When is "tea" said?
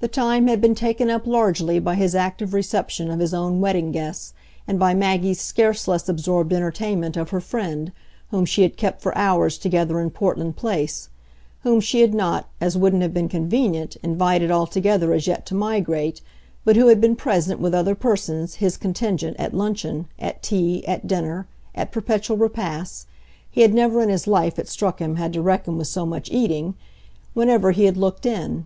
20.42-20.82